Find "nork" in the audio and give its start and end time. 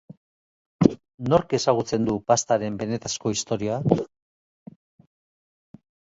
1.33-1.53